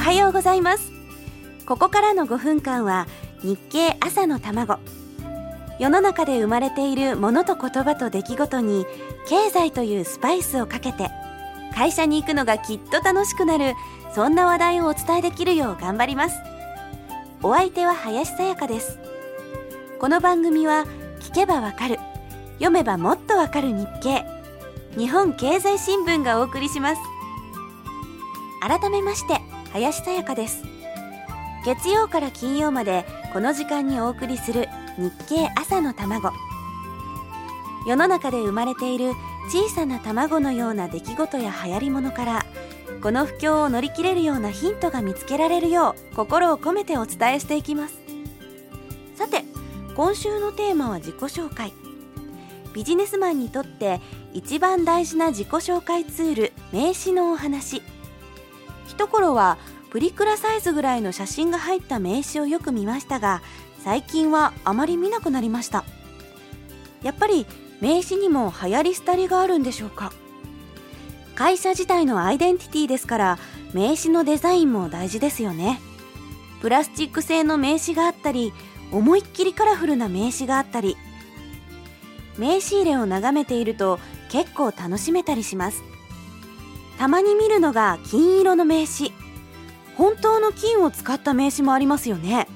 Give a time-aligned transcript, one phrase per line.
[0.00, 0.90] はようございます。
[1.66, 3.06] ここからの5分間は
[3.42, 4.78] 日経朝の卵。
[5.78, 8.86] 世の中で生まれているものと言葉と出来事に
[9.28, 11.10] 経済というスパイスをかけて
[11.74, 13.74] 会社に行くのがきっと楽しくなる
[14.14, 16.36] そんな話題をお伝えできるよう頑張ります。
[17.42, 18.98] お相手は林さやかです。
[20.00, 20.86] この番組は
[21.20, 21.98] 聞けばわかる
[22.54, 24.24] 読めばもっとわかる日経
[24.96, 27.00] 日本経済新聞がお送りします。
[28.62, 30.64] 改めまして林さやかです。
[31.64, 36.32] 月曜から金曜までこの時間にお送りする日経朝の卵。
[37.86, 39.12] 世の中で生まれている
[39.48, 42.46] 小さな卵のような出来事や流行り物から
[43.02, 48.00] この不況を乗り切れるようなヒントが見つけられるよう心を込めてお伝えしていきます。
[49.14, 49.44] さて
[49.94, 51.72] 今週のテーマは自己紹介。
[52.74, 54.00] ビジネスマンにとって
[54.32, 57.82] 一番大事な自己紹介ツール名刺のお話。
[58.90, 59.56] 一頃は
[59.90, 63.40] プリクラサイズぐらいの写真が入った名刺をよく見ましたが
[63.84, 65.84] 最近はあまり見なくなりました。
[67.04, 67.46] やっぱり
[67.80, 70.12] 名刺にも流行り廃りがあるんでしょうか？
[71.36, 73.38] 会社自体のアイデンティティですから
[73.72, 75.80] 名刺のデザインも大事ですよね。
[76.60, 78.52] プラスチック製の名刺があったり
[78.92, 80.96] 思いっきりカラフルな名刺があったり。
[82.36, 83.98] 名刺入れを眺めていると
[84.30, 85.82] 結構楽しめたりします。
[87.00, 89.10] たまに見るのが金色の名刺。
[89.96, 92.46] 本当の金を使った名刺もありますよね。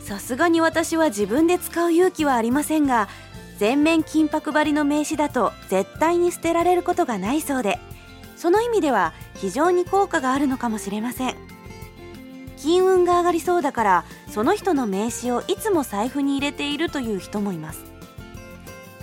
[0.00, 3.08] さすがに私は自分で使う勇気はありませんが
[3.56, 7.78] 全面金箔張りの名刺だと絶対に捨てられることがないそうで
[8.36, 11.34] その意味では非常に効果があるのかもしれません。
[12.58, 17.86] 金運が上がりそうだからその人の名刺をいつも財布に入れているという人もいます。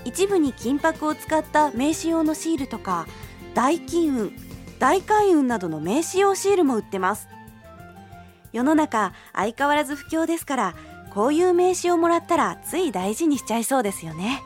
[0.06, 3.08] 一部に金箔を使った名刺用のシールとか
[3.56, 4.47] 大金運
[4.80, 7.28] 大開運などの名刺用シールも売ってます。
[8.53, 10.75] 世の中相変わらず不況ですから
[11.13, 14.41] こういう名刺をもらったらつい大事にしちゃいそうですよね。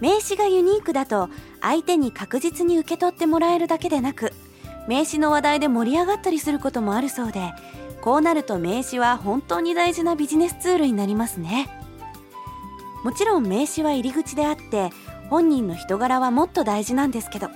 [0.00, 1.30] 名刺がユニークだと
[1.60, 4.32] 相手に確実に受け取ってもらえるだけでなく
[4.86, 7.54] 名刺の話題で盛り上がったりすることもあるそうで
[8.02, 11.68] こうなると名刺は本当に大事なビジネスツールになりますね。
[13.04, 14.90] もちろん名刺は入り口であって
[15.30, 17.48] 本人の人柄はもっと大事なんですけど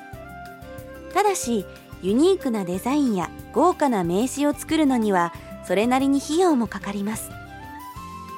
[1.13, 1.65] ただし
[2.03, 5.33] ユニークなデザインや豪華な名刺を作るのには
[5.67, 7.31] それなりに費用もかかります。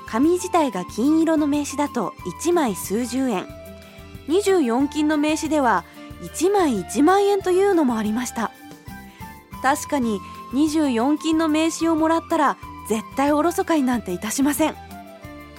[0.09, 2.13] 紙自体が金色の名刺だと
[2.43, 3.47] 1枚数十円。
[4.29, 5.85] 24金の名刺では
[6.23, 8.51] 1枚1万円というのもありました。
[9.63, 10.21] 確かに
[10.53, 12.59] 24金の名刺をもらったら
[12.89, 14.75] 絶対おろそかになんていたしません。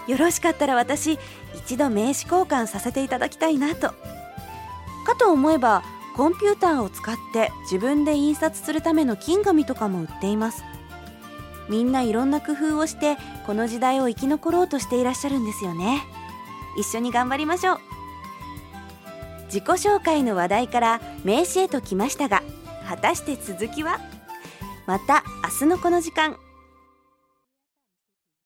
[0.07, 1.18] よろしかったら私
[1.56, 3.94] 一度名刺交換させていただきたいなと。
[5.06, 5.84] かと思えば
[6.16, 10.63] コンピューターを使って自分で印刷するための金紙とかも売っています。
[11.69, 16.03] みんないろんな工夫をしてこの時代を生き残ろうとしていらっしゃるんですよね。
[16.78, 17.79] 一緒に頑張りましょう。
[19.46, 22.41] 自己紹介の話題から名刺へと来ましたが
[22.88, 24.00] 果たして続きは？
[24.85, 26.38] また明日のこの時間。